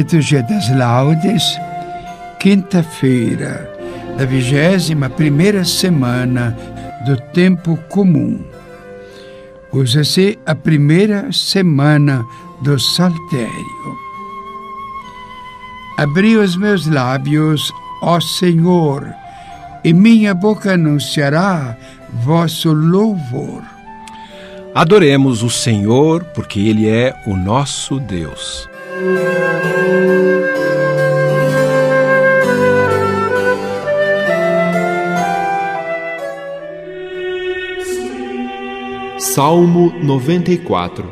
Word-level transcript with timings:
Liturgia 0.00 0.42
das 0.42 0.74
Laudes, 0.74 1.60
quinta-feira 2.38 3.70
da 4.16 4.24
vigésima 4.24 5.10
primeira 5.10 5.62
semana 5.62 6.56
do 7.04 7.18
tempo 7.34 7.78
comum. 7.90 8.42
Usa-se 9.70 10.38
a 10.46 10.54
primeira 10.54 11.30
semana 11.32 12.24
do 12.62 12.78
saltério. 12.78 13.96
Abri 15.98 16.38
os 16.38 16.56
meus 16.56 16.86
lábios, 16.86 17.70
ó 18.00 18.18
Senhor, 18.20 19.06
e 19.84 19.92
minha 19.92 20.32
boca 20.32 20.72
anunciará 20.72 21.76
vosso 22.24 22.72
louvor. 22.72 23.62
Adoremos 24.74 25.42
o 25.42 25.50
Senhor, 25.50 26.24
porque 26.34 26.58
Ele 26.58 26.88
é 26.88 27.14
o 27.26 27.36
nosso 27.36 28.00
Deus. 28.00 28.66
Salmo 39.34 39.92
94 40.02 41.04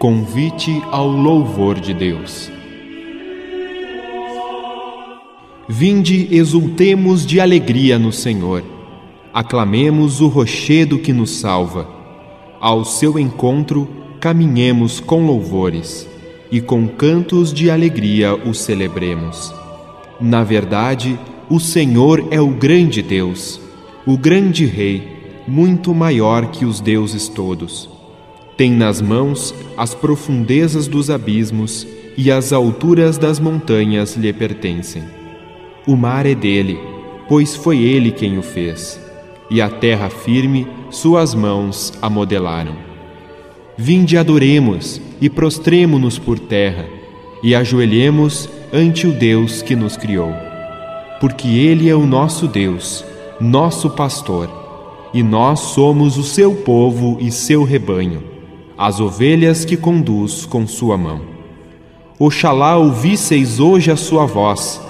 Convite 0.00 0.82
ao 0.90 1.06
louvor 1.06 1.78
de 1.78 1.94
Deus. 1.94 2.50
Vinde, 5.68 6.26
exultemos 6.32 7.24
de 7.24 7.40
alegria 7.40 8.00
no 8.00 8.10
Senhor. 8.10 8.64
Aclamemos 9.32 10.20
o 10.20 10.26
rochedo 10.26 10.98
que 10.98 11.12
nos 11.12 11.38
salva. 11.38 11.88
Ao 12.60 12.84
seu 12.84 13.16
encontro, 13.16 13.88
caminhemos 14.18 14.98
com 14.98 15.24
louvores 15.24 16.08
e 16.50 16.60
com 16.60 16.88
cantos 16.88 17.52
de 17.52 17.70
alegria 17.70 18.34
o 18.34 18.52
celebremos. 18.52 19.54
Na 20.20 20.42
verdade, 20.42 21.16
o 21.48 21.60
Senhor 21.60 22.26
é 22.32 22.40
o 22.40 22.48
grande 22.48 23.00
Deus, 23.02 23.60
o 24.04 24.18
grande 24.18 24.66
Rei, 24.66 25.15
muito 25.46 25.94
maior 25.94 26.46
que 26.50 26.64
os 26.64 26.80
deuses 26.80 27.28
todos. 27.28 27.88
Tem 28.56 28.70
nas 28.70 29.00
mãos 29.00 29.54
as 29.76 29.94
profundezas 29.94 30.88
dos 30.88 31.10
abismos 31.10 31.86
e 32.16 32.30
as 32.30 32.52
alturas 32.52 33.18
das 33.18 33.38
montanhas 33.38 34.16
lhe 34.16 34.32
pertencem. 34.32 35.04
O 35.86 35.94
mar 35.94 36.26
é 36.26 36.34
dele, 36.34 36.78
pois 37.28 37.54
foi 37.54 37.78
ele 37.78 38.10
quem 38.10 38.38
o 38.38 38.42
fez, 38.42 38.98
e 39.50 39.60
a 39.60 39.68
terra 39.68 40.08
firme 40.08 40.66
suas 40.90 41.34
mãos 41.34 41.92
a 42.00 42.08
modelaram. 42.08 42.76
Vinde 43.76 44.16
adoremos 44.16 45.00
e 45.20 45.28
prostremo-nos 45.28 46.18
por 46.18 46.38
terra, 46.38 46.86
e 47.42 47.54
ajoelhemos 47.54 48.48
ante 48.72 49.06
o 49.06 49.12
Deus 49.12 49.60
que 49.60 49.76
nos 49.76 49.96
criou. 49.96 50.32
Porque 51.20 51.46
Ele 51.46 51.88
é 51.88 51.94
o 51.94 52.06
nosso 52.06 52.48
Deus, 52.48 53.04
nosso 53.38 53.90
pastor, 53.90 54.65
e 55.12 55.22
nós 55.22 55.60
somos 55.60 56.16
o 56.16 56.22
seu 56.22 56.54
povo 56.54 57.16
e 57.20 57.30
seu 57.30 57.64
rebanho, 57.64 58.22
as 58.76 59.00
ovelhas 59.00 59.64
que 59.64 59.76
conduz 59.76 60.44
com 60.44 60.66
sua 60.66 60.96
mão. 60.96 61.20
Oxalá 62.18 62.76
ouvisseis 62.76 63.60
hoje 63.60 63.90
a 63.90 63.96
sua 63.96 64.26
voz, 64.26 64.80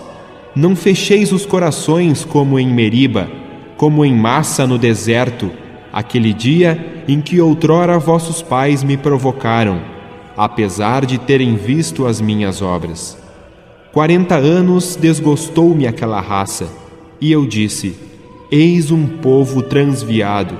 não 0.55 0.75
fecheis 0.75 1.33
os 1.33 1.45
corações 1.45 2.25
como 2.25 2.59
em 2.59 2.69
Meriba, 2.69 3.29
como 3.77 4.05
em 4.05 4.15
massa 4.15 4.67
no 4.67 4.79
deserto, 4.79 5.51
aquele 5.93 6.33
dia 6.33 7.05
em 7.09 7.21
que 7.21 7.41
outrora 7.41 7.99
vossos 7.99 8.43
pais 8.43 8.83
me 8.83 8.97
provocaram, 8.97 9.81
apesar 10.37 11.05
de 11.05 11.19
terem 11.19 11.57
visto 11.57 12.07
as 12.07 12.21
minhas 12.21 12.63
obras. 12.63 13.19
Quarenta 13.93 14.37
anos 14.37 14.97
desgostou-me 14.97 15.87
aquela 15.87 16.21
raça, 16.21 16.69
e 17.21 17.33
eu 17.33 17.47
disse: 17.47 18.06
Eis 18.51 18.93
um 18.93 19.07
povo 19.07 19.61
transviado. 19.61 20.57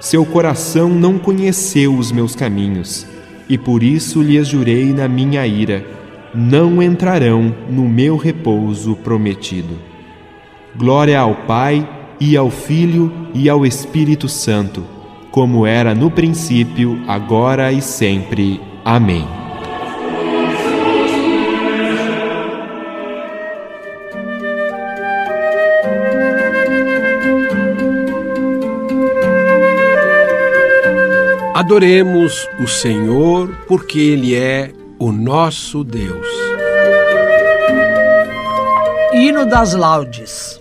Seu 0.00 0.24
coração 0.24 0.88
não 0.88 1.18
conheceu 1.18 1.94
os 1.94 2.12
meus 2.12 2.36
caminhos, 2.36 3.06
e 3.48 3.58
por 3.58 3.82
isso 3.82 4.22
lhes 4.22 4.46
jurei 4.46 4.92
na 4.92 5.08
minha 5.08 5.44
ira: 5.46 5.84
não 6.34 6.82
entrarão 6.82 7.54
no 7.68 7.88
meu 7.88 8.16
repouso 8.16 8.94
prometido. 8.96 9.78
Glória 10.76 11.18
ao 11.18 11.34
Pai, 11.34 11.88
e 12.20 12.36
ao 12.36 12.50
Filho, 12.50 13.12
e 13.34 13.48
ao 13.48 13.66
Espírito 13.66 14.28
Santo, 14.28 14.84
como 15.30 15.66
era 15.66 15.94
no 15.94 16.10
princípio, 16.10 17.00
agora 17.08 17.72
e 17.72 17.82
sempre. 17.82 18.60
Amém. 18.84 19.43
Adoremos 31.54 32.48
o 32.58 32.66
Senhor, 32.66 33.54
porque 33.68 33.96
Ele 33.96 34.34
é 34.34 34.72
o 34.98 35.12
nosso 35.12 35.84
Deus. 35.84 36.26
Hino 39.12 39.46
das 39.46 39.72
Laudes. 39.72 40.60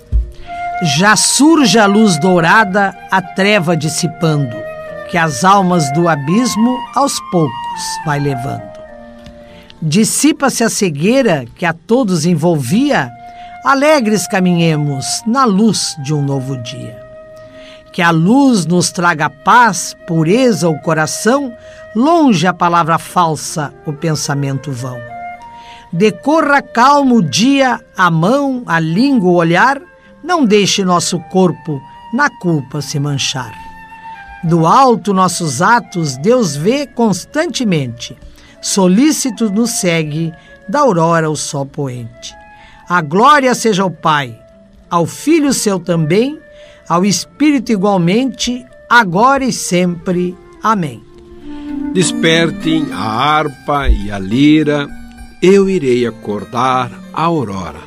Já 0.96 1.16
surge 1.16 1.80
a 1.80 1.88
luz 1.88 2.20
dourada, 2.20 2.96
a 3.10 3.24
treva 3.24 3.76
dissipando, 3.76 4.56
que 5.10 5.18
as 5.18 5.44
almas 5.44 5.92
do 5.94 6.08
abismo 6.08 6.78
aos 6.94 7.20
poucos 7.32 7.82
vai 8.06 8.20
levando. 8.20 8.72
Dissipa-se 9.82 10.64
a 10.64 10.70
cegueira 10.70 11.46
que 11.56 11.66
a 11.66 11.74
todos 11.74 12.24
envolvia, 12.24 13.12
alegres 13.66 14.28
caminhemos 14.28 15.24
na 15.26 15.44
luz 15.44 15.96
de 16.04 16.14
um 16.14 16.22
novo 16.22 16.56
dia. 16.62 17.03
Que 17.94 18.02
a 18.02 18.10
luz 18.10 18.66
nos 18.66 18.92
traga 18.92 19.30
paz, 19.30 19.96
pureza 20.08 20.66
ao 20.66 20.76
coração, 20.80 21.56
longe 21.96 22.48
a 22.48 22.54
palavra 22.54 22.98
falsa, 22.98 23.72
o 23.86 23.94
pensamento 23.94 24.72
vão. 24.72 25.00
Decorra 25.92 26.60
calmo 26.60 27.18
o 27.18 27.22
dia, 27.22 27.80
a 27.96 28.10
mão, 28.10 28.64
a 28.66 28.80
língua, 28.80 29.30
o 29.30 29.36
olhar, 29.36 29.80
não 30.24 30.44
deixe 30.44 30.84
nosso 30.84 31.20
corpo 31.30 31.80
na 32.12 32.32
culpa 32.40 32.82
se 32.82 33.00
manchar. 33.00 33.54
Do 34.44 34.66
alto 34.66 35.14
nossos 35.14 35.62
atos 35.62 36.18
Deus 36.18 36.56
vê 36.56 36.88
constantemente, 36.88 38.18
solícito 38.60 39.52
nos 39.52 39.70
segue, 39.70 40.34
da 40.68 40.80
aurora 40.80 41.30
o 41.30 41.36
sol 41.36 41.68
poente. 41.68 42.36
A 42.90 43.02
glória 43.02 43.54
seja 43.54 43.84
ao 43.84 43.92
Pai, 43.92 44.36
ao 44.90 45.06
Filho 45.06 45.54
seu 45.54 45.80
também, 45.80 46.40
ao 46.94 47.04
Espírito 47.04 47.72
igualmente, 47.72 48.64
agora 48.88 49.44
e 49.44 49.52
sempre. 49.52 50.38
Amém. 50.62 51.02
Despertem 51.92 52.86
a 52.92 53.02
harpa 53.04 53.90
e 53.90 54.12
a 54.12 54.20
lira, 54.20 54.88
eu 55.42 55.68
irei 55.68 56.06
acordar 56.06 56.92
a 57.12 57.24
aurora. 57.24 57.80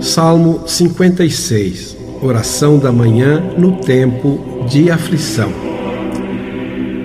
Salmo 0.00 0.68
56 0.68 1.96
Oração 2.22 2.78
da 2.78 2.90
manhã 2.90 3.40
no 3.58 3.80
tempo 3.80 4.53
de 4.68 4.90
aflição. 4.90 5.52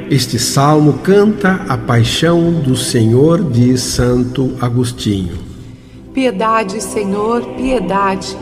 Este 0.09 0.39
salmo 0.39 0.93
canta 1.03 1.65
a 1.67 1.77
paixão 1.77 2.53
do 2.53 2.75
Senhor, 2.75 3.43
diz 3.43 3.81
Santo 3.81 4.55
Agostinho. 4.59 5.37
Piedade, 6.13 6.81
Senhor, 6.81 7.45
piedade, 7.55 8.35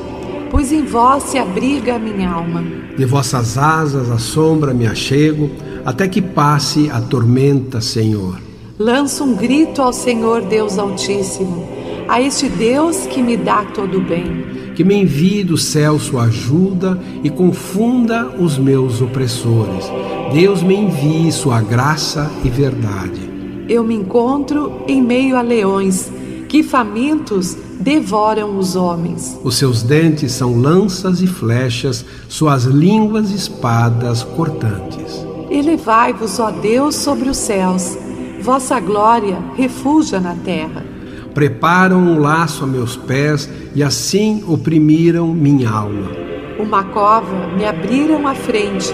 pois 0.49 0.71
em 0.71 0.85
vós 0.85 1.23
se 1.23 1.37
abriga 1.37 1.95
a 1.95 1.99
minha 1.99 2.29
alma. 2.29 2.63
De 2.97 3.05
vossas 3.05 3.57
asas 3.57 4.09
a 4.09 4.17
sombra 4.17 4.73
me 4.73 4.87
achego, 4.87 5.49
até 5.85 6.07
que 6.07 6.21
passe 6.21 6.89
a 6.89 7.01
tormenta, 7.01 7.81
Senhor. 7.81 8.39
Lanço 8.79 9.23
um 9.23 9.35
grito 9.35 9.81
ao 9.81 9.91
Senhor 9.91 10.43
Deus 10.43 10.77
Altíssimo, 10.77 11.67
a 12.07 12.21
este 12.21 12.47
Deus 12.47 13.07
que 13.07 13.21
me 13.21 13.35
dá 13.35 13.65
todo 13.65 13.97
o 13.97 14.01
bem 14.01 14.66
que 14.77 14.83
me 14.83 14.93
envie 14.93 15.43
do 15.43 15.57
céu 15.57 15.97
sua 15.97 16.25
ajuda 16.25 17.01
e 17.23 17.31
confunda 17.31 18.27
os 18.39 18.59
meus 18.59 19.01
opressores. 19.01 19.85
Deus 20.31 20.61
me 20.61 20.75
envie 20.75 21.31
sua 21.31 21.61
graça 21.61 22.29
e 22.43 22.49
verdade. 22.49 23.27
Eu 23.67 23.83
me 23.83 23.95
encontro 23.95 24.83
em 24.87 25.01
meio 25.01 25.35
a 25.35 25.41
leões, 25.41 26.11
que 26.47 26.61
famintos 26.61 27.57
devoram 27.79 28.59
os 28.59 28.75
homens. 28.75 29.35
Os 29.43 29.55
seus 29.55 29.81
dentes 29.81 30.33
são 30.33 30.61
lanças 30.61 31.23
e 31.23 31.27
flechas, 31.27 32.05
suas 32.29 32.65
línguas 32.65 33.31
espadas 33.31 34.21
cortantes. 34.21 35.25
Elevai-vos, 35.49 36.39
ó 36.39 36.51
Deus, 36.51 36.93
sobre 36.93 37.29
os 37.29 37.37
céus, 37.37 37.97
vossa 38.43 38.79
glória 38.79 39.39
refugia 39.55 40.19
na 40.19 40.35
terra. 40.35 40.96
Preparam 41.37 41.99
um 41.99 42.19
laço 42.19 42.63
a 42.63 42.67
meus 42.67 42.97
pés 42.97 43.47
e 43.75 43.83
assim 43.83 44.43
oprimiram 44.47 45.27
minha 45.27 45.69
alma. 45.69 46.09
Uma 46.57 46.83
cova 46.85 47.45
me 47.55 47.63
abriram 47.63 48.27
à 48.27 48.33
frente, 48.33 48.91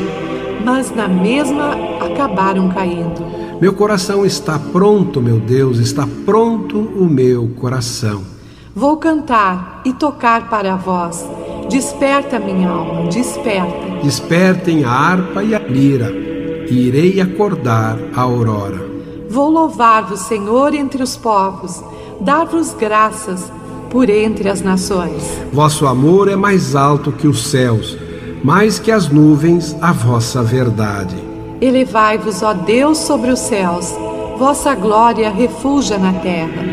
mas 0.61 0.93
na 0.93 1.07
mesma 1.07 1.71
acabaram 2.01 2.67
caindo. 2.67 3.25
Meu 3.61 3.71
coração 3.71 4.25
está 4.25 4.59
pronto, 4.59 5.21
meu 5.21 5.39
Deus, 5.39 5.77
está 5.77 6.05
pronto 6.25 6.77
o 6.77 7.05
meu 7.05 7.47
coração. 7.55 8.21
Vou 8.75 8.97
cantar 8.97 9.81
e 9.85 9.93
tocar 9.93 10.49
para 10.49 10.75
vós. 10.75 11.25
Desperta, 11.69 12.39
minha 12.39 12.67
alma, 12.67 13.09
desperta. 13.09 14.03
Despertem 14.03 14.83
a 14.83 14.91
harpa 14.91 15.41
e 15.45 15.55
a 15.55 15.59
lira, 15.59 16.11
e 16.69 16.87
irei 16.87 17.21
acordar 17.21 17.97
a 18.13 18.19
aurora. 18.19 18.92
Vou 19.33 19.49
louvar-vos, 19.49 20.19
Senhor, 20.19 20.75
entre 20.75 21.01
os 21.01 21.17
povos, 21.17 21.83
dar-vos 22.21 22.71
graças 22.71 23.51
por 23.89 24.07
entre 24.07 24.47
as 24.47 24.61
nações. 24.61 25.23
Vosso 25.51 25.87
amor 25.87 26.27
é 26.27 26.35
mais 26.35 26.75
alto 26.75 27.11
que 27.11 27.27
os 27.27 27.47
céus, 27.47 27.97
mais 28.43 28.77
que 28.77 28.91
as 28.91 29.09
nuvens, 29.09 29.75
a 29.81 29.91
vossa 29.91 30.43
verdade. 30.43 31.15
Elevai-vos, 31.59 32.43
ó 32.43 32.53
Deus, 32.53 32.99
sobre 32.99 33.31
os 33.31 33.39
céus, 33.39 33.91
vossa 34.37 34.75
glória 34.75 35.31
refulja 35.31 35.97
na 35.97 36.13
terra. 36.13 36.63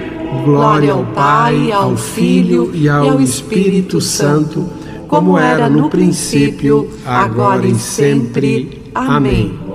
Glória 0.44 0.92
ao 0.92 1.04
Pai, 1.06 1.72
ao 1.72 1.96
Filho 1.96 2.72
e 2.74 2.90
ao 2.90 3.22
Espírito 3.22 4.02
Santo, 4.02 4.68
como 5.08 5.38
era 5.38 5.70
no 5.70 5.88
princípio, 5.88 6.90
agora 7.06 7.66
e 7.66 7.74
sempre. 7.76 8.82
Amém. 8.94 9.69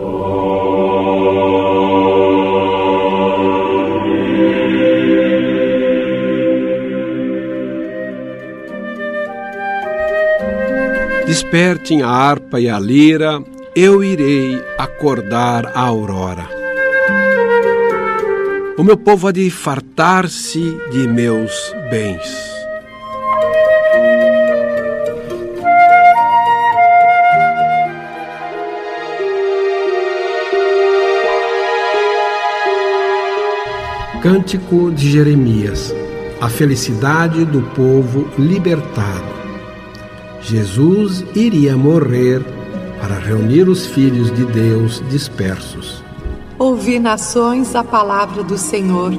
Despertem 11.36 12.02
a 12.02 12.08
harpa 12.08 12.62
e 12.62 12.70
a 12.70 12.80
lira, 12.80 13.44
eu 13.76 14.02
irei 14.02 14.58
acordar 14.78 15.66
a 15.76 15.82
aurora. 15.82 16.48
O 18.78 18.84
meu 18.86 18.96
povo 18.96 19.28
há 19.28 19.34
de 19.34 19.52
fartar-se 19.52 20.62
de 20.90 21.06
meus 21.10 21.52
bens. 21.92 22.24
Cântico 34.22 34.90
de 34.90 35.12
Jeremias 35.12 35.94
A 36.40 36.48
felicidade 36.48 37.44
do 37.44 37.62
povo 37.76 38.26
libertado. 38.40 39.35
Jesus 40.46 41.26
iria 41.34 41.76
morrer 41.76 42.40
para 43.02 43.18
reunir 43.18 43.68
os 43.68 43.88
filhos 43.88 44.32
de 44.32 44.46
Deus 44.46 45.02
dispersos. 45.10 46.04
Ouvi 46.60 47.00
nações 47.00 47.76
a 47.76 47.84
palavra 47.84 48.44
do 48.44 48.56
Senhor 48.56 49.12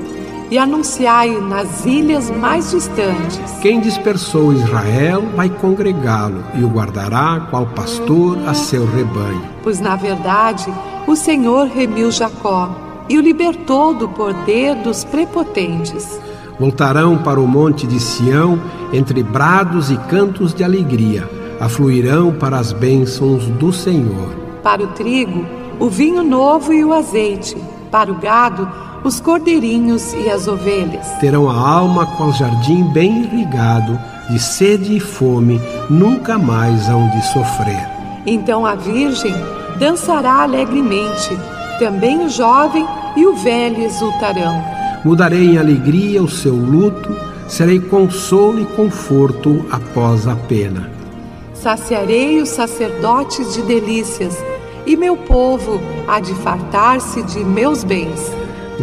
e 0.53 0.57
anunciai 0.57 1.41
nas 1.41 1.85
ilhas 1.85 2.31
mais 2.31 2.71
distantes. 2.71 3.41
Quem 3.61 3.81
dispersou 3.81 4.53
Israel 4.53 5.23
vai 5.35 5.51
congregá-lo 5.51 6.45
e 6.55 6.63
o 6.63 6.69
guardará 6.69 7.49
qual 7.51 7.67
pastor 7.67 8.39
a 8.47 8.55
seu 8.55 8.87
rebanho. 8.87 9.43
Pois 9.65 9.81
na 9.81 9.97
verdade 9.97 10.73
o 11.09 11.17
Senhor 11.17 11.67
remiu 11.67 12.13
Jacó 12.13 12.71
e 13.09 13.19
o 13.19 13.21
libertou 13.21 13.93
do 13.93 14.09
poder 14.09 14.77
dos 14.77 15.03
prepotentes. 15.03 16.21
Voltarão 16.59 17.19
para 17.19 17.41
o 17.41 17.47
monte 17.47 17.87
de 17.87 18.01
Sião 18.01 18.59
entre 18.93 19.23
brados 19.23 19.91
e 19.91 19.97
cantos 20.09 20.55
de 20.55 20.65
alegria, 20.65 21.29
afluirão 21.61 22.33
para 22.33 22.59
as 22.59 22.73
bênçãos 22.73 23.47
do 23.47 23.73
Senhor. 23.73 24.35
Para 24.63 24.83
o 24.83 24.87
trigo, 24.89 25.45
o 25.79 25.91
vinho 25.91 26.23
novo 26.23 26.73
e 26.73 26.83
o 26.83 26.93
azeite, 26.95 27.57
para 27.91 28.11
o 28.11 28.15
gado, 28.15 28.67
os 29.05 29.21
cordeirinhos 29.21 30.15
e 30.15 30.31
as 30.31 30.49
ovelhas. 30.49 31.07
Terão 31.21 31.49
a 31.49 31.55
alma 31.55 32.07
qual 32.17 32.33
jardim 32.33 32.85
bem 32.93 33.25
irrigado, 33.25 33.99
de 34.31 34.39
sede 34.39 34.97
e 34.97 35.01
fome, 35.01 35.61
nunca 35.89 36.39
mais 36.39 36.89
hão 36.89 37.09
de 37.11 37.25
sofrer. 37.27 37.89
Então 38.27 38.67
a 38.67 38.75
virgem 38.75 39.35
dançará 39.79 40.43
alegremente, 40.43 41.39
também 41.79 42.25
o 42.25 42.29
jovem 42.29 42.87
e 43.15 43.27
o 43.27 43.37
velho 43.37 43.83
exultarão. 43.83 44.76
Mudarei 45.07 45.53
em 45.53 45.57
alegria 45.57 46.21
o 46.21 46.29
seu 46.29 46.53
luto, 46.53 47.15
serei 47.47 47.79
consolo 47.79 48.61
e 48.61 48.65
conforto 48.65 49.65
após 49.71 50.27
a 50.27 50.35
pena. 50.35 50.91
Saciarei 51.55 52.43
os 52.43 52.49
sacerdotes 52.49 53.55
de 53.55 53.63
delícias, 53.63 54.37
e 54.85 54.97
meu 54.97 55.17
povo 55.17 55.81
há 56.09 56.19
de 56.19 56.35
fartar-se 56.35 57.23
de 57.23 57.45
meus 57.45 57.85
bens. 57.85 58.21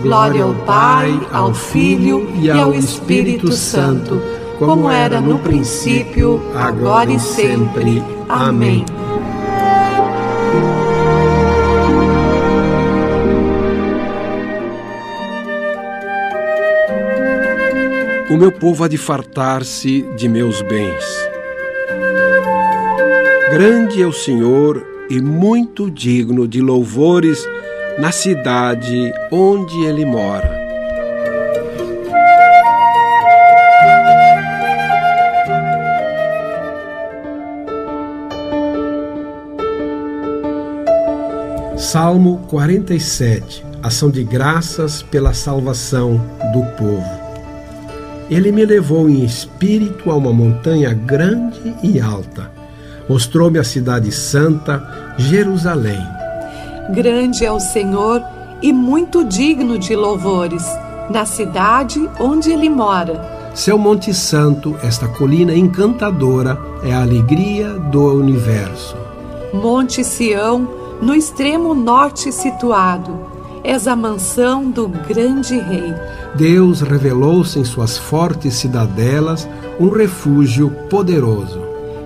Glória 0.01 0.45
ao 0.45 0.53
Pai, 0.65 1.11
ao 1.29 1.53
Filho 1.53 2.25
e 2.35 2.49
ao 2.49 2.73
Espírito 2.73 3.51
Santo, 3.51 4.21
como 4.57 4.89
era 4.89 5.19
no 5.19 5.39
princípio, 5.39 6.41
agora 6.55 7.11
e 7.11 7.19
sempre. 7.19 8.01
Amém. 8.29 8.85
O 18.33 18.35
meu 18.35 18.51
povo 18.51 18.83
há 18.83 18.87
de 18.87 18.97
fartar-se 18.97 20.01
de 20.17 20.27
meus 20.27 20.59
bens. 20.63 21.05
Grande 23.51 24.01
é 24.01 24.07
o 24.07 24.11
Senhor 24.11 24.83
e 25.07 25.21
muito 25.21 25.91
digno 25.91 26.47
de 26.47 26.59
louvores 26.59 27.47
na 27.99 28.11
cidade 28.11 29.13
onde 29.31 29.85
ele 29.85 30.03
mora. 30.03 30.51
Salmo 41.77 42.47
47 42.47 43.63
Ação 43.83 44.09
de 44.09 44.23
graças 44.23 45.03
pela 45.03 45.35
salvação 45.35 46.19
do 46.51 46.63
povo. 46.75 47.22
Ele 48.29 48.51
me 48.51 48.65
levou 48.65 49.09
em 49.09 49.23
espírito 49.23 50.09
a 50.09 50.15
uma 50.15 50.33
montanha 50.33 50.93
grande 50.93 51.75
e 51.83 51.99
alta. 51.99 52.51
Mostrou-me 53.07 53.59
a 53.59 53.63
cidade 53.63 54.11
santa, 54.11 55.13
Jerusalém. 55.17 56.01
Grande 56.91 57.45
é 57.45 57.51
o 57.51 57.59
Senhor 57.59 58.23
e 58.61 58.71
muito 58.71 59.25
digno 59.25 59.77
de 59.77 59.95
louvores, 59.95 60.65
na 61.09 61.25
cidade 61.25 62.09
onde 62.19 62.51
ele 62.51 62.69
mora. 62.69 63.51
Seu 63.53 63.77
Monte 63.77 64.13
Santo, 64.13 64.75
esta 64.81 65.07
colina 65.07 65.53
encantadora, 65.53 66.57
é 66.83 66.93
a 66.93 67.01
alegria 67.01 67.69
do 67.69 68.15
universo. 68.15 68.95
Monte 69.53 70.03
Sião, 70.03 70.67
no 71.01 71.13
extremo 71.13 71.75
norte 71.75 72.31
situado, 72.31 73.32
és 73.63 73.87
a 73.87 73.95
mansão 73.95 74.69
do 74.69 74.87
grande 74.87 75.57
rei. 75.57 75.93
Deus 76.35 76.81
revelou-se 76.81 77.57
em 77.57 77.63
suas 77.63 77.97
fortes 77.97 78.55
cidadelas 78.55 79.47
um 79.79 79.89
refúgio 79.89 80.69
poderoso. 80.89 81.61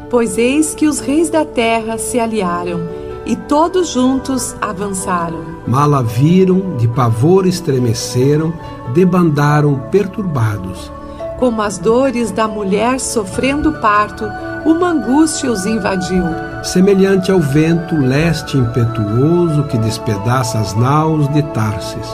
Pois 0.10 0.38
eis 0.38 0.76
que 0.76 0.88
os 0.88 1.00
reis 1.00 1.30
da 1.30 1.44
terra 1.44 1.98
se 1.98 2.20
aliaram 2.20 2.80
e 3.26 3.36
todos 3.36 3.90
juntos 3.90 4.56
avançaram. 4.62 5.58
Mal 5.68 5.94
a 5.96 6.02
viram, 6.02 6.78
de 6.78 6.88
pavor 6.88 7.46
estremeceram, 7.46 8.54
debandaram 8.94 9.78
perturbados. 9.92 10.92
Como 11.38 11.62
as 11.62 11.78
dores 11.78 12.32
da 12.32 12.48
mulher 12.48 13.00
sofrendo 13.00 13.74
parto, 13.82 14.26
uma 14.66 14.92
angústia 14.92 15.52
os 15.52 15.66
invadiu. 15.66 16.24
Semelhante 16.64 17.32
ao 17.32 17.40
vento 17.40 17.96
leste 17.96 18.58
impetuoso 18.58 19.64
que 19.64 19.78
despedaça 19.78 20.60
as 20.60 20.74
naus 20.76 21.28
de 21.30 21.42
Tarsis. 21.54 22.08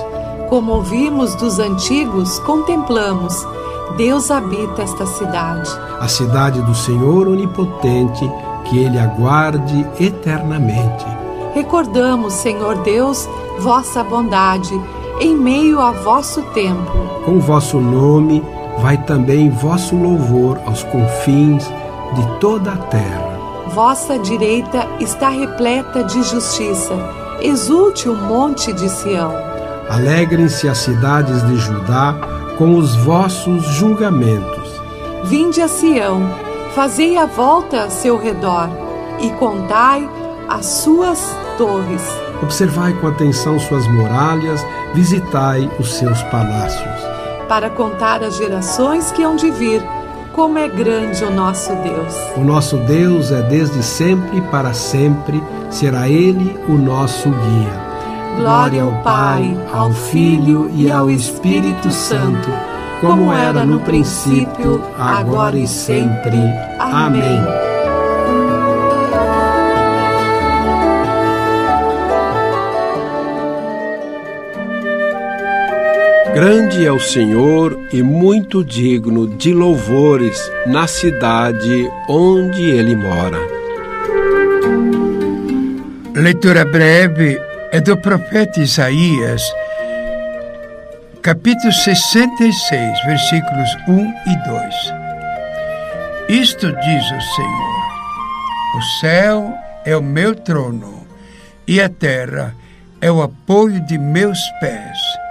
Como 0.49 0.73
ouvimos 0.73 1.33
dos 1.35 1.59
antigos, 1.59 2.39
contemplamos. 2.39 3.33
Deus 3.97 4.29
habita 4.29 4.81
esta 4.81 5.05
cidade. 5.05 5.69
A 5.99 6.07
cidade 6.07 6.61
do 6.61 6.75
Senhor 6.75 7.27
onipotente, 7.27 8.29
que 8.65 8.77
ele 8.79 8.99
aguarde 8.99 9.85
eternamente. 9.99 11.05
Recordamos, 11.53 12.33
Senhor 12.33 12.77
Deus, 12.83 13.27
vossa 13.59 14.03
bondade 14.03 14.73
em 15.19 15.35
meio 15.35 15.79
a 15.79 15.91
vosso 15.91 16.41
tempo. 16.53 16.91
Com 17.25 17.39
vosso 17.39 17.79
nome 17.79 18.43
vai 18.81 18.97
também 18.97 19.49
vosso 19.49 19.95
louvor 19.95 20.59
aos 20.65 20.83
confins 20.83 21.63
de 22.13 22.39
toda 22.39 22.73
a 22.73 22.77
terra. 22.77 23.22
Vossa 23.73 24.19
direita 24.19 24.87
está 24.99 25.29
repleta 25.29 26.03
de 26.03 26.21
justiça. 26.21 26.93
Exulte 27.41 28.07
o 28.07 28.15
monte 28.15 28.71
de 28.71 28.87
Sião. 28.87 29.33
Alegrem-se 29.89 30.69
as 30.69 30.77
cidades 30.77 31.43
de 31.47 31.55
Judá 31.57 32.15
com 32.59 32.77
os 32.77 32.95
vossos 32.97 33.63
julgamentos. 33.63 34.79
Vinde 35.23 35.59
a 35.59 35.67
Sião, 35.67 36.21
fazei 36.75 37.17
a 37.17 37.25
volta 37.25 37.85
a 37.85 37.89
seu 37.89 38.15
redor 38.15 38.69
e 39.19 39.31
contai 39.31 40.07
as 40.47 40.67
suas 40.67 41.35
torres. 41.57 42.03
Observai 42.43 42.93
com 42.93 43.07
atenção 43.07 43.57
suas 43.57 43.87
muralhas, 43.87 44.63
visitai 44.93 45.67
os 45.79 45.93
seus 45.93 46.21
palácios. 46.23 47.01
Para 47.49 47.71
contar 47.71 48.23
as 48.23 48.37
gerações 48.37 49.11
que 49.11 49.23
hão 49.23 49.35
de 49.35 49.49
vir, 49.49 49.81
como 50.33 50.57
é 50.57 50.67
grande 50.67 51.23
o 51.23 51.31
nosso 51.31 51.73
Deus. 51.75 52.15
O 52.35 52.41
nosso 52.41 52.77
Deus 52.77 53.31
é 53.31 53.41
desde 53.43 53.81
sempre 53.81 54.39
e 54.39 54.41
para 54.41 54.73
sempre, 54.73 55.41
será 55.69 56.09
Ele 56.09 56.59
o 56.67 56.73
nosso 56.73 57.29
guia. 57.29 57.83
Glória 58.37 58.81
ao 58.81 58.91
Pai, 59.03 59.55
ao 59.71 59.91
Filho 59.91 60.69
e 60.73 60.91
ao 60.91 61.09
Espírito 61.09 61.91
Santo, 61.91 62.49
como 62.99 63.31
era 63.31 63.63
no 63.63 63.79
princípio, 63.81 64.83
agora 64.97 65.57
e 65.57 65.67
sempre. 65.67 66.39
Amém. 66.79 67.62
Grande 76.33 76.83
é 76.83 76.91
o 76.91 76.99
Senhor 76.99 77.79
e 77.93 78.01
muito 78.01 78.65
digno 78.65 79.27
de 79.27 79.53
louvores 79.53 80.51
na 80.65 80.87
cidade 80.87 81.87
onde 82.09 82.59
ele 82.71 82.95
mora. 82.95 83.37
Leitura 86.15 86.65
breve 86.65 87.39
é 87.71 87.79
do 87.79 87.95
profeta 87.95 88.59
Isaías, 88.59 89.43
capítulo 91.21 91.71
66, 91.71 93.05
versículos 93.05 93.69
1 93.87 94.13
e 94.31 94.35
2. 96.29 96.41
Isto 96.41 96.71
diz 96.71 97.05
o 97.11 97.21
Senhor: 97.35 97.85
O 98.75 98.81
céu 99.01 99.53
é 99.85 99.95
o 99.95 100.01
meu 100.01 100.33
trono 100.33 101.05
e 101.67 101.79
a 101.79 101.87
terra 101.87 102.55
é 102.99 103.11
o 103.11 103.21
apoio 103.21 103.79
de 103.85 103.99
meus 103.99 104.39
pés. 104.59 105.22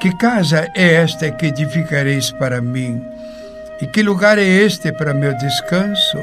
Que 0.00 0.16
casa 0.16 0.68
é 0.74 0.94
esta 0.94 1.30
que 1.30 1.46
edificareis 1.46 2.30
para 2.32 2.60
mim? 2.60 3.02
E 3.80 3.86
que 3.86 4.02
lugar 4.02 4.38
é 4.38 4.44
este 4.44 4.92
para 4.92 5.14
meu 5.14 5.36
descanso? 5.36 6.18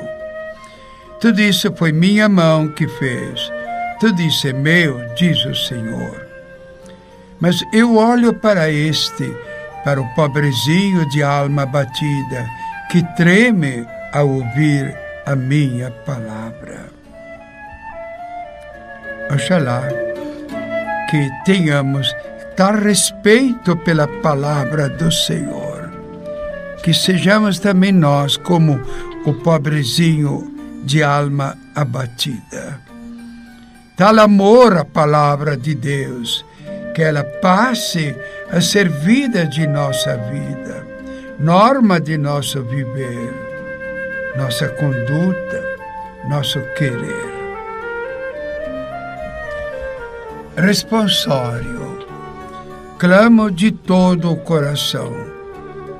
Tudo 1.21 1.41
isso 1.41 1.71
foi 1.75 1.91
minha 1.91 2.27
mão 2.27 2.69
que 2.69 2.87
fez 2.87 3.51
tudo 3.99 4.21
isso 4.21 4.47
é 4.47 4.53
meu, 4.53 4.99
diz 5.15 5.43
o 5.45 5.55
Senhor. 5.55 6.27
Mas 7.39 7.63
eu 7.73 7.95
olho 7.95 8.31
para 8.31 8.69
este, 8.69 9.35
para 9.83 9.99
o 9.99 10.07
pobrezinho 10.13 11.07
de 11.09 11.23
alma 11.23 11.65
batida, 11.65 12.47
que 12.91 13.01
treme 13.15 13.87
ao 14.13 14.29
ouvir 14.29 14.95
a 15.25 15.35
minha 15.35 15.89
palavra. 15.89 16.89
Oxalá 19.33 19.81
que 21.09 21.29
tenhamos 21.43 22.15
tal 22.57 22.73
respeito 22.73 23.77
pela 23.77 24.07
palavra 24.07 24.89
do 24.89 25.11
Senhor, 25.11 25.91
que 26.81 26.91
sejamos 26.91 27.59
também 27.59 27.91
nós 27.91 28.35
como 28.35 28.81
o 29.25 29.33
pobrezinho 29.35 30.51
de 30.83 31.03
alma 31.03 31.55
abatida. 31.75 32.81
Tal 33.95 34.17
amor 34.19 34.75
à 34.75 34.83
palavra 34.83 35.55
de 35.55 35.75
Deus, 35.75 36.43
que 36.95 37.03
ela 37.03 37.23
passe 37.23 38.15
a 38.51 38.59
ser 38.59 38.89
vida 38.89 39.45
de 39.45 39.67
nossa 39.67 40.17
vida, 40.17 40.83
norma 41.39 41.99
de 41.99 42.17
nosso 42.17 42.63
viver, 42.63 43.33
nossa 44.35 44.67
conduta, 44.69 45.63
nosso 46.27 46.59
querer. 46.75 47.37
Responsório, 50.55 52.06
clamo 52.97 53.51
de 53.51 53.71
todo 53.71 54.31
o 54.31 54.37
coração, 54.37 55.11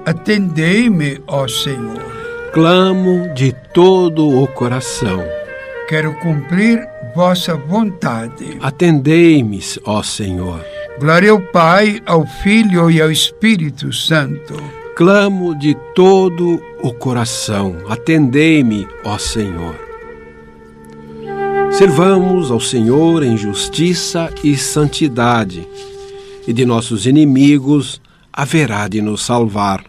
atendei-me, 0.06 1.22
ó 1.28 1.48
Senhor. 1.48 2.18
Clamo 2.54 3.34
de 3.36 3.54
todo 3.74 4.42
o 4.42 4.48
coração 4.48 5.24
Quero 5.88 6.14
cumprir 6.16 6.86
vossa 7.16 7.56
vontade. 7.56 8.58
Atendei-me, 8.60 9.62
ó 9.86 10.04
Senhor. 10.04 10.62
Glória 11.00 11.32
ao 11.32 11.40
Pai, 11.40 12.02
ao 12.06 12.28
Filho 12.28 12.92
e 12.92 13.02
ao 13.02 13.10
Espírito 13.10 13.94
Santo. 13.94 14.62
Clamo 14.98 15.58
de 15.58 15.78
todo 15.96 16.62
o 16.84 16.94
coração. 16.94 17.74
Atendei-me, 17.88 18.86
ó 19.06 19.18
Senhor. 19.18 19.80
Servamos 21.72 22.52
ao 22.52 22.60
Senhor 22.60 23.24
em 23.24 23.38
justiça 23.38 24.30
e 24.44 24.58
santidade, 24.58 25.66
e 26.48 26.54
de 26.54 26.66
nossos 26.66 27.06
inimigos 27.06 28.02
haverá 28.32 28.88
de 28.88 29.02
nos 29.02 29.22
salvar. 29.24 29.84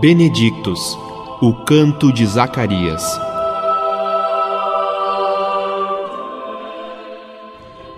Benedictus, 0.00 0.80
o 1.42 1.52
canto 1.66 2.10
de 2.10 2.24
Zacarias. 2.24 3.02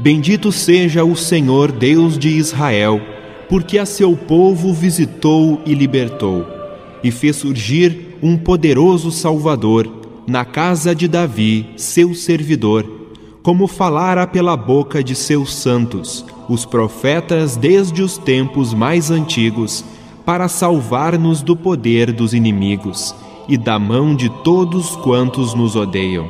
Bendito 0.01 0.51
seja 0.51 1.05
o 1.05 1.15
Senhor 1.15 1.71
Deus 1.71 2.19
de 2.19 2.31
Israel, 2.31 3.01
porque 3.53 3.77
a 3.77 3.85
seu 3.85 4.17
povo 4.17 4.73
visitou 4.73 5.61
e 5.67 5.75
libertou, 5.75 6.47
e 7.05 7.11
fez 7.11 7.37
surgir 7.37 8.17
um 8.23 8.35
poderoso 8.35 9.11
Salvador 9.11 9.93
na 10.27 10.43
casa 10.43 10.95
de 10.95 11.07
Davi, 11.07 11.67
seu 11.77 12.15
servidor, 12.15 12.91
como 13.43 13.67
falara 13.67 14.27
pela 14.27 14.57
boca 14.57 15.05
de 15.05 15.15
seus 15.15 15.55
santos, 15.55 16.25
os 16.49 16.65
profetas 16.65 17.55
desde 17.55 18.01
os 18.01 18.17
tempos 18.17 18.73
mais 18.73 19.11
antigos 19.11 19.85
para 20.25 20.49
salvar-nos 20.49 21.43
do 21.43 21.55
poder 21.55 22.11
dos 22.11 22.33
inimigos 22.33 23.15
e 23.47 23.59
da 23.59 23.79
mão 23.79 24.17
de 24.17 24.31
todos 24.43 24.97
quantos 24.97 25.53
nos 25.53 25.77
odeiam. 25.77 26.27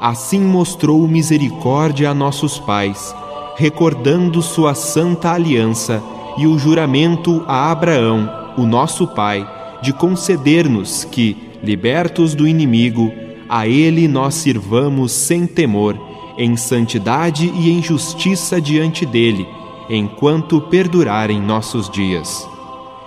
Assim 0.00 0.40
mostrou 0.40 1.08
misericórdia 1.08 2.10
a 2.10 2.14
nossos 2.14 2.60
pais, 2.60 3.12
recordando 3.56 4.40
sua 4.40 4.72
santa 4.72 5.32
aliança 5.32 6.00
e 6.38 6.46
o 6.46 6.58
juramento 6.58 7.44
a 7.46 7.70
Abraão, 7.70 8.52
o 8.56 8.64
nosso 8.64 9.06
pai, 9.08 9.46
de 9.82 9.92
conceder-nos 9.92 11.04
que, 11.04 11.36
libertos 11.62 12.34
do 12.34 12.46
inimigo, 12.46 13.12
a 13.48 13.66
ele 13.66 14.06
nós 14.06 14.34
sirvamos 14.34 15.10
sem 15.12 15.46
temor, 15.46 15.98
em 16.38 16.56
santidade 16.56 17.52
e 17.54 17.70
em 17.70 17.82
justiça 17.82 18.60
diante 18.60 19.04
dele, 19.04 19.46
enquanto 19.90 20.60
perdurarem 20.60 21.40
nossos 21.40 21.90
dias. 21.90 22.48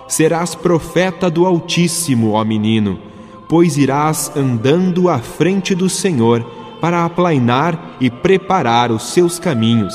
Serás 0.06 0.54
profeta 0.54 1.30
do 1.30 1.46
Altíssimo, 1.46 2.32
ó 2.32 2.44
menino, 2.44 2.98
pois 3.48 3.78
irás 3.78 4.30
andando 4.36 5.08
à 5.08 5.18
frente 5.18 5.74
do 5.74 5.88
Senhor 5.88 6.44
para 6.80 7.04
aplainar 7.04 7.96
e 8.00 8.10
preparar 8.10 8.90
os 8.90 9.04
seus 9.04 9.38
caminhos, 9.38 9.94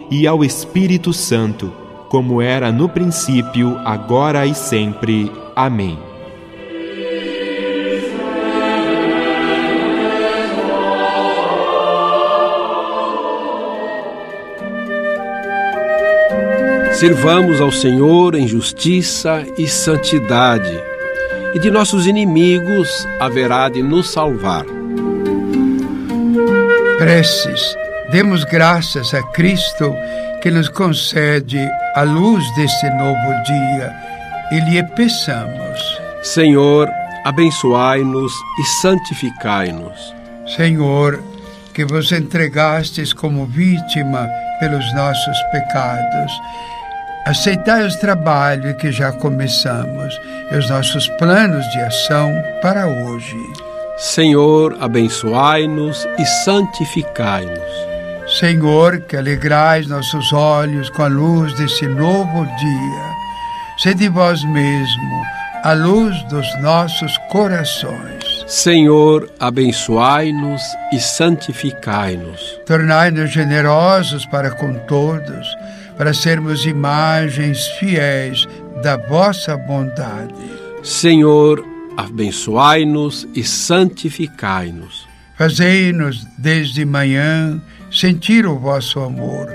e 0.11 0.27
ao 0.27 0.43
Espírito 0.43 1.13
Santo, 1.13 1.71
como 2.09 2.41
era 2.41 2.69
no 2.69 2.89
princípio, 2.89 3.79
agora 3.85 4.45
e 4.45 4.53
sempre. 4.53 5.31
Amém. 5.55 5.97
Sirvamos 16.91 17.61
ao 17.61 17.71
Senhor 17.71 18.35
em 18.35 18.45
justiça 18.45 19.43
e 19.57 19.65
santidade, 19.65 20.77
e 21.55 21.59
de 21.59 21.71
nossos 21.71 22.05
inimigos 22.05 23.07
haverá 23.17 23.69
de 23.69 23.81
nos 23.81 24.09
salvar. 24.09 24.65
Preces, 26.99 27.75
demos 28.11 28.43
graças 28.43 29.13
a 29.13 29.23
Cristo 29.31 29.95
que 30.41 30.51
nos 30.51 30.67
concede 30.67 31.65
a 31.95 32.01
luz 32.01 32.43
deste 32.55 32.89
novo 32.89 33.43
dia 33.45 33.95
e 34.51 34.59
lhe 34.59 34.83
peçamos. 34.83 36.01
Senhor, 36.21 36.89
abençoai-nos 37.23 38.33
e 38.59 38.63
santificai-nos. 38.81 40.13
Senhor, 40.55 41.23
que 41.73 41.85
vos 41.85 42.11
entregastes 42.11 43.13
como 43.13 43.45
vítima 43.45 44.29
pelos 44.59 44.93
nossos 44.93 45.41
pecados, 45.51 46.33
aceitai 47.25 47.87
o 47.87 47.99
trabalho 47.99 48.75
que 48.75 48.91
já 48.91 49.13
começamos 49.13 50.19
e 50.51 50.57
os 50.57 50.69
nossos 50.69 51.07
planos 51.17 51.65
de 51.69 51.79
ação 51.79 52.29
para 52.61 52.87
hoje. 52.87 53.37
Senhor, 53.97 54.75
abençoai-nos 54.81 56.05
e 56.19 56.25
santificai-nos. 56.25 57.91
Senhor, 58.39 59.01
que 59.01 59.17
alegrais 59.17 59.87
nossos 59.87 60.31
olhos 60.31 60.89
com 60.89 61.03
a 61.03 61.07
luz 61.07 61.53
desse 61.55 61.85
novo 61.85 62.45
dia, 62.45 63.15
sede 63.77 64.07
vós 64.07 64.41
mesmo 64.45 65.21
a 65.63 65.73
luz 65.73 66.23
dos 66.23 66.47
nossos 66.61 67.17
corações. 67.29 68.23
Senhor, 68.47 69.29
abençoai-nos 69.39 70.61
e 70.91 70.99
santificai-nos. 70.99 72.59
Tornai-nos 72.65 73.31
generosos 73.31 74.25
para 74.25 74.49
com 74.51 74.73
todos, 74.87 75.47
para 75.97 76.13
sermos 76.13 76.65
imagens 76.65 77.67
fiéis 77.79 78.47
da 78.81 78.97
vossa 78.97 79.55
bondade. 79.57 80.33
Senhor, 80.81 81.63
abençoai-nos 81.97 83.27
e 83.35 83.43
santificai-nos. 83.43 85.05
Fazei-nos 85.37 86.25
desde 86.37 86.85
manhã 86.85 87.61
sentir 87.91 88.45
o 88.45 88.57
vosso 88.57 88.99
amor, 88.99 89.47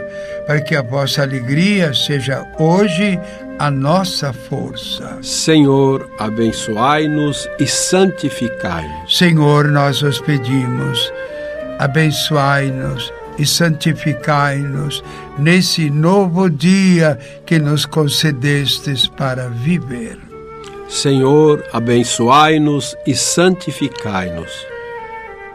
para 0.47 0.61
que 0.61 0.77
a 0.77 0.83
vossa 0.83 1.23
alegria 1.23 1.93
seja 1.95 2.47
hoje 2.59 3.19
a 3.59 3.71
nossa 3.71 4.33
força. 4.33 5.19
Senhor, 5.23 6.11
abençoai-nos 6.19 7.49
e 7.59 7.67
santificai-nos. 7.67 9.19
Senhor, 9.19 9.67
nós 9.69 10.03
os 10.03 10.21
pedimos, 10.21 11.13
abençoai-nos 11.79 13.13
e 13.39 13.47
santificai-nos 13.47 15.03
nesse 15.39 15.91
novo 15.91 16.49
dia 16.49 17.19
que 17.45 17.59
nos 17.59 17.85
concedestes 17.87 19.07
para 19.07 19.49
viver. 19.49 20.19
Senhor, 20.89 21.65
abençoai-nos 21.73 22.97
e 23.07 23.15
santificai-nos. 23.15 24.76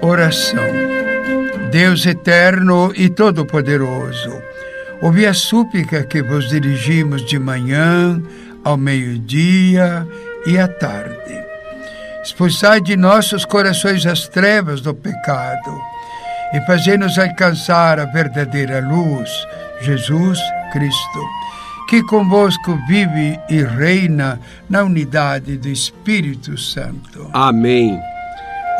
Oração. 0.00 0.64
Deus 1.70 2.06
eterno 2.06 2.92
e 2.94 3.08
todo-poderoso, 3.08 4.40
ouvi 5.02 5.26
a 5.26 5.34
súplica 5.34 6.04
que 6.04 6.22
vos 6.22 6.48
dirigimos 6.48 7.24
de 7.26 7.38
manhã, 7.38 8.22
ao 8.64 8.76
meio-dia 8.76 10.06
e 10.46 10.58
à 10.58 10.68
tarde. 10.68 11.44
Expulsai 12.22 12.80
de 12.80 12.96
nossos 12.96 13.44
corações 13.44 14.06
as 14.06 14.28
trevas 14.28 14.80
do 14.80 14.94
pecado 14.94 15.80
e 16.54 16.60
fazei-nos 16.66 17.18
alcançar 17.18 17.98
a 17.98 18.04
verdadeira 18.06 18.80
luz, 18.80 19.30
Jesus 19.80 20.38
Cristo, 20.72 21.20
que 21.88 22.02
convosco 22.04 22.78
vive 22.86 23.38
e 23.48 23.62
reina 23.62 24.40
na 24.68 24.84
unidade 24.84 25.56
do 25.56 25.68
Espírito 25.68 26.56
Santo. 26.56 27.28
Amém. 27.32 27.98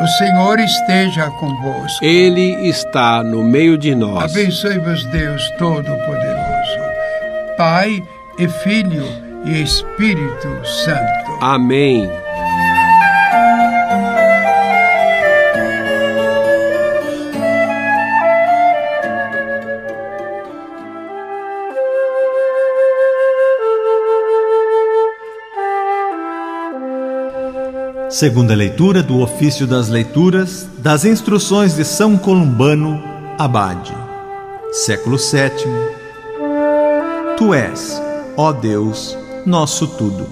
O 0.01 0.07
Senhor 0.07 0.59
esteja 0.59 1.29
convosco. 1.31 2.03
Ele 2.03 2.69
está 2.69 3.21
no 3.21 3.43
meio 3.43 3.77
de 3.77 3.93
nós. 3.93 4.31
Abençoe-vos, 4.31 5.03
Deus 5.07 5.49
Todo-Poderoso, 5.57 6.79
Pai 7.57 8.01
e 8.37 8.47
Filho 8.47 9.05
e 9.45 9.61
Espírito 9.61 10.65
Santo. 10.65 11.37
Amém. 11.41 12.09
Segunda 28.19 28.53
leitura 28.53 29.01
do 29.01 29.21
ofício 29.21 29.65
das 29.65 29.87
leituras 29.87 30.67
das 30.79 31.05
instruções 31.05 31.77
de 31.77 31.85
São 31.85 32.17
Columbano 32.17 33.01
Abade. 33.37 33.93
Século 34.73 35.15
VII. 35.15 35.71
Tu 37.37 37.53
és, 37.53 38.01
ó 38.35 38.51
Deus, 38.51 39.17
nosso 39.45 39.87
tudo. 39.87 40.27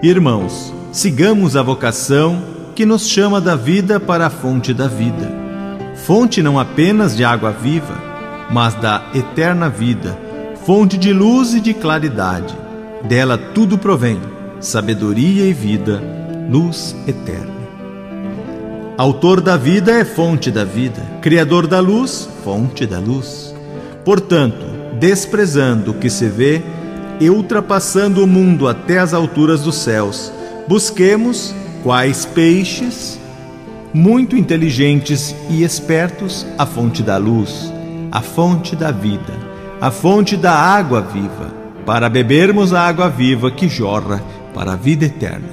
Irmãos, 0.00 0.72
sigamos 0.92 1.56
a 1.56 1.62
vocação 1.64 2.40
que 2.76 2.86
nos 2.86 3.08
chama 3.08 3.40
da 3.40 3.56
vida 3.56 3.98
para 3.98 4.28
a 4.28 4.30
fonte 4.30 4.72
da 4.72 4.86
vida. 4.86 5.28
Fonte 6.06 6.40
não 6.40 6.56
apenas 6.56 7.16
de 7.16 7.24
água 7.24 7.50
viva, 7.50 8.15
mas 8.50 8.74
da 8.74 9.10
eterna 9.14 9.68
vida, 9.68 10.18
fonte 10.64 10.96
de 10.96 11.12
luz 11.12 11.54
e 11.54 11.60
de 11.60 11.74
claridade. 11.74 12.56
Dela 13.04 13.36
tudo 13.36 13.78
provém, 13.78 14.20
sabedoria 14.60 15.44
e 15.44 15.52
vida, 15.52 16.02
luz 16.50 16.96
eterna. 17.06 17.56
Autor 18.96 19.40
da 19.40 19.56
vida 19.56 19.92
é 19.92 20.04
fonte 20.04 20.50
da 20.50 20.64
vida, 20.64 21.02
Criador 21.20 21.66
da 21.66 21.80
luz, 21.80 22.28
fonte 22.42 22.86
da 22.86 22.98
luz. 22.98 23.54
Portanto, 24.04 24.64
desprezando 24.98 25.90
o 25.90 25.94
que 25.94 26.08
se 26.08 26.28
vê 26.28 26.62
e 27.20 27.28
ultrapassando 27.28 28.22
o 28.22 28.26
mundo 28.26 28.68
até 28.68 28.98
as 28.98 29.12
alturas 29.12 29.62
dos 29.62 29.76
céus, 29.76 30.32
busquemos, 30.66 31.54
quais 31.82 32.24
peixes, 32.24 33.18
muito 33.92 34.36
inteligentes 34.36 35.34
e 35.50 35.62
espertos, 35.62 36.46
a 36.56 36.64
fonte 36.64 37.02
da 37.02 37.16
luz 37.18 37.75
a 38.10 38.20
fonte 38.20 38.74
da 38.74 38.90
vida, 38.90 39.34
a 39.80 39.90
fonte 39.90 40.36
da 40.36 40.52
água 40.52 41.00
viva, 41.00 41.52
para 41.84 42.08
bebermos 42.08 42.72
a 42.72 42.86
água 42.86 43.08
viva 43.08 43.50
que 43.50 43.68
jorra 43.68 44.22
para 44.54 44.72
a 44.72 44.76
vida 44.76 45.04
eterna. 45.04 45.50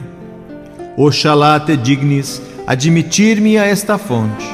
Oxalá 0.98 1.60
te 1.60 1.76
dignes 1.76 2.42
admitir-me 2.66 3.58
a 3.58 3.66
esta 3.66 3.98
fonte. 3.98 4.48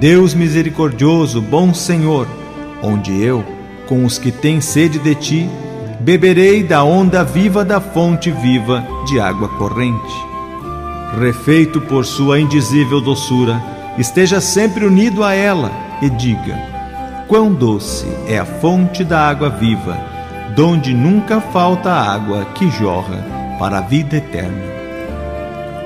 Deus 0.00 0.34
misericordioso, 0.34 1.40
bom 1.40 1.72
Senhor, 1.72 2.26
onde 2.82 3.22
eu, 3.22 3.44
com 3.86 4.04
os 4.04 4.18
que 4.18 4.32
têm 4.32 4.60
sede 4.60 4.98
de 4.98 5.14
ti, 5.14 5.48
beberei 6.00 6.62
da 6.62 6.82
onda 6.82 7.22
viva 7.22 7.64
da 7.64 7.80
fonte 7.80 8.30
viva 8.30 8.84
de 9.06 9.20
água 9.20 9.48
corrente. 9.50 10.32
Refeito 11.20 11.80
por 11.80 12.04
sua 12.04 12.40
indizível 12.40 13.00
doçura, 13.00 13.62
esteja 13.98 14.40
sempre 14.40 14.84
unido 14.84 15.22
a 15.22 15.34
ela 15.34 15.70
e 16.00 16.10
diga: 16.10 16.71
Quão 17.32 17.50
doce 17.50 18.06
é 18.28 18.38
a 18.38 18.44
fonte 18.44 19.02
da 19.02 19.26
água 19.26 19.48
viva, 19.48 19.96
donde 20.54 20.92
nunca 20.92 21.40
falta 21.40 21.90
água 21.90 22.44
que 22.54 22.70
jorra 22.70 23.24
para 23.58 23.78
a 23.78 23.80
vida 23.80 24.18
eterna. 24.18 24.62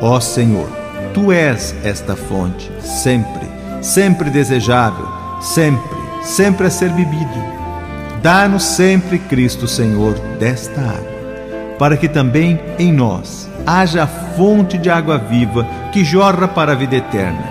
Ó 0.03 0.19
Senhor, 0.19 0.69
tu 1.15 1.31
és 1.31 1.73
esta 1.85 2.17
fonte, 2.17 2.69
sempre, 2.81 3.47
sempre 3.81 4.29
desejável, 4.29 5.07
sempre, 5.41 5.97
sempre 6.25 6.67
a 6.67 6.71
ser 6.71 6.91
bebido. 6.91 7.45
Dá-nos 8.21 8.65
sempre, 8.65 9.17
Cristo 9.17 9.69
Senhor, 9.69 10.19
desta 10.41 10.81
água, 10.81 11.77
para 11.79 11.97
que 11.97 12.09
também 12.09 12.59
em 12.77 12.93
nós 12.93 13.49
haja 13.65 14.03
a 14.03 14.09
fonte 14.09 14.77
de 14.77 14.91
água 14.91 15.17
viva 15.17 15.65
que 15.93 16.05
jorra 16.05 16.49
para 16.49 16.73
a 16.73 16.75
vida 16.75 16.97
eterna. 16.97 17.47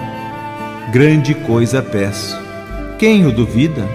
Grande 0.92 1.34
coisa 1.34 1.82
peço 1.82 2.44
quem 2.98 3.26
o 3.26 3.32
duvida? 3.32 3.88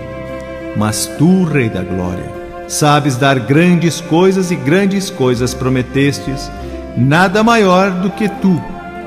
Mas 0.76 1.06
tu, 1.18 1.44
Rei 1.44 1.68
da 1.68 1.82
Glória, 1.82 2.30
sabes 2.68 3.16
dar 3.16 3.38
grandes 3.40 4.00
coisas 4.00 4.50
e 4.50 4.56
grandes 4.56 5.10
coisas 5.10 5.52
prometestes, 5.54 6.50
nada 6.96 7.42
maior 7.42 7.90
do 7.90 8.10
que 8.10 8.28
tu, 8.28 8.60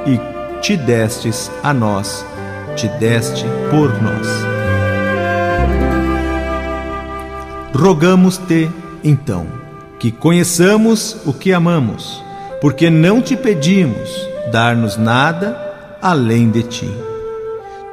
e 0.05 0.19
te 0.61 0.75
destes 0.75 1.51
a 1.63 1.73
nós, 1.73 2.25
te 2.75 2.87
deste 2.99 3.45
por 3.69 3.89
nós. 4.01 4.27
Rogamos-te, 7.73 8.69
então, 9.03 9.47
que 9.99 10.11
conheçamos 10.11 11.17
o 11.25 11.33
que 11.33 11.53
amamos, 11.53 12.23
porque 12.61 12.89
não 12.89 13.21
te 13.21 13.35
pedimos 13.35 14.09
dar-nos 14.51 14.97
nada 14.97 15.57
além 16.01 16.49
de 16.49 16.63
ti. 16.63 17.12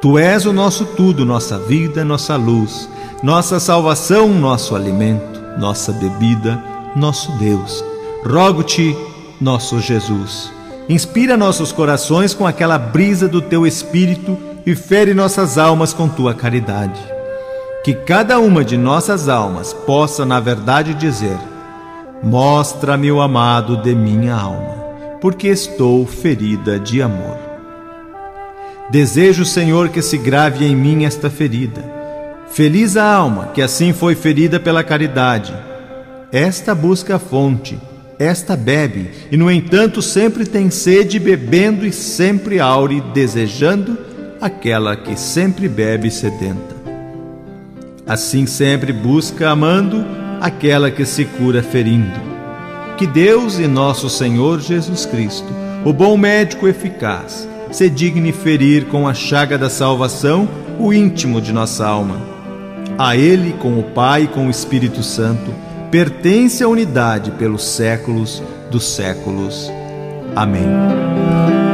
Tu 0.01 0.17
és 0.17 0.47
o 0.47 0.51
nosso 0.51 0.83
tudo, 0.83 1.23
nossa 1.23 1.59
vida, 1.59 2.03
nossa 2.03 2.35
luz, 2.35 2.89
nossa 3.21 3.59
salvação, 3.59 4.29
nosso 4.29 4.75
alimento, 4.75 5.39
nossa 5.59 5.91
bebida, 5.91 6.59
nosso 6.95 7.31
Deus. 7.33 7.85
Rogo-te, 8.25 8.97
nosso 9.39 9.79
Jesus, 9.79 10.51
inspira 10.89 11.37
nossos 11.37 11.71
corações 11.71 12.33
com 12.33 12.47
aquela 12.47 12.79
brisa 12.79 13.27
do 13.27 13.43
teu 13.43 13.67
espírito 13.67 14.35
e 14.65 14.73
fere 14.73 15.13
nossas 15.13 15.59
almas 15.59 15.93
com 15.93 16.09
tua 16.09 16.33
caridade. 16.33 16.99
Que 17.83 17.93
cada 17.93 18.39
uma 18.39 18.65
de 18.65 18.77
nossas 18.77 19.29
almas 19.29 19.71
possa, 19.71 20.25
na 20.25 20.39
verdade, 20.39 20.95
dizer: 20.95 21.37
Mostra-me 22.23 23.11
o 23.11 23.21
amado 23.21 23.77
de 23.77 23.93
minha 23.93 24.35
alma, 24.35 24.75
porque 25.21 25.47
estou 25.47 26.07
ferida 26.07 26.79
de 26.79 27.03
amor. 27.03 27.50
Desejo, 28.89 29.45
Senhor, 29.45 29.89
que 29.89 30.01
se 30.01 30.17
grave 30.17 30.65
em 30.65 30.75
mim 30.75 31.05
esta 31.05 31.29
ferida. 31.29 31.83
Feliz 32.51 32.97
a 32.97 33.05
alma 33.05 33.51
que 33.53 33.61
assim 33.61 33.93
foi 33.93 34.15
ferida 34.15 34.59
pela 34.59 34.83
caridade. 34.83 35.53
Esta 36.31 36.75
busca 36.75 37.15
a 37.15 37.19
fonte, 37.19 37.79
esta 38.19 38.57
bebe, 38.57 39.09
e 39.31 39.37
no 39.37 39.49
entanto 39.49 40.01
sempre 40.01 40.45
tem 40.45 40.69
sede, 40.69 41.17
bebendo 41.19 41.85
e 41.85 41.93
sempre 41.93 42.59
aure, 42.59 43.01
desejando 43.13 43.97
aquela 44.39 44.95
que 44.95 45.17
sempre 45.17 45.69
bebe 45.69 46.11
sedenta. 46.11 46.75
Assim 48.05 48.45
sempre 48.45 48.91
busca, 48.91 49.49
amando, 49.49 50.05
aquela 50.41 50.91
que 50.91 51.05
se 51.05 51.23
cura 51.23 51.63
ferindo. 51.63 52.19
Que 52.97 53.07
Deus 53.07 53.59
e 53.59 53.67
nosso 53.67 54.09
Senhor 54.09 54.59
Jesus 54.59 55.05
Cristo, 55.05 55.47
o 55.85 55.93
bom 55.93 56.17
médico 56.17 56.67
eficaz, 56.67 57.47
se 57.71 57.89
digne 57.89 58.31
ferir 58.31 58.85
com 58.85 59.07
a 59.07 59.13
chaga 59.13 59.57
da 59.57 59.69
salvação 59.69 60.47
o 60.79 60.93
íntimo 60.93 61.41
de 61.41 61.53
nossa 61.53 61.87
alma. 61.87 62.17
A 62.97 63.15
Ele, 63.15 63.53
com 63.53 63.79
o 63.79 63.83
Pai 63.83 64.23
e 64.23 64.27
com 64.27 64.47
o 64.47 64.49
Espírito 64.49 65.01
Santo, 65.01 65.53
pertence 65.89 66.63
a 66.63 66.67
unidade 66.67 67.31
pelos 67.31 67.63
séculos 67.63 68.43
dos 68.69 68.83
séculos. 68.83 69.71
Amém. 70.35 71.70